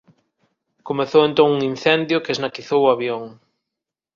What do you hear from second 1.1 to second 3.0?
entón un incendio que esnaquizou o